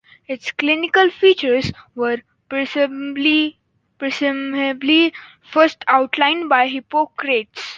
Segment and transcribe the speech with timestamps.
[0.27, 2.17] Its clinical features were
[2.49, 3.53] presumably
[5.45, 7.49] first outlined by Hippocrates.